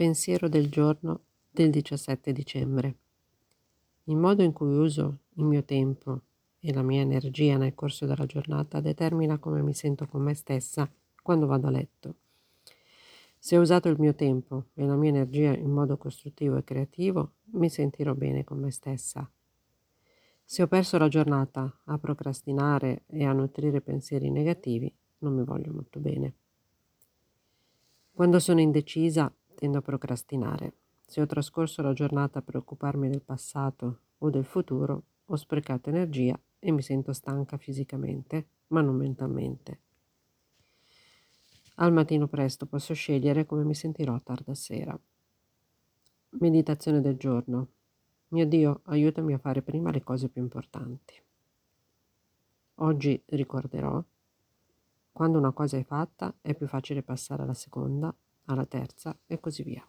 [0.00, 2.94] Pensiero del giorno del 17 dicembre.
[4.04, 6.22] Il modo in cui uso il mio tempo
[6.58, 10.90] e la mia energia nel corso della giornata determina come mi sento con me stessa
[11.22, 12.14] quando vado a letto.
[13.38, 17.32] Se ho usato il mio tempo e la mia energia in modo costruttivo e creativo,
[17.56, 19.30] mi sentirò bene con me stessa.
[20.42, 25.74] Se ho perso la giornata a procrastinare e a nutrire pensieri negativi, non mi voglio
[25.74, 26.32] molto bene.
[28.14, 29.30] Quando sono indecisa,
[29.60, 30.72] tendo a procrastinare.
[31.06, 36.38] Se ho trascorso la giornata a preoccuparmi del passato o del futuro, ho sprecato energia
[36.58, 39.80] e mi sento stanca fisicamente, ma non mentalmente.
[41.76, 44.98] Al mattino presto posso scegliere come mi sentirò a tarda sera.
[46.30, 47.68] Meditazione del giorno.
[48.28, 51.14] Mio Dio, aiutami a fare prima le cose più importanti.
[52.76, 54.02] Oggi ricorderò,
[55.12, 58.14] quando una cosa è fatta è più facile passare alla seconda
[58.52, 59.86] alla terza e così via.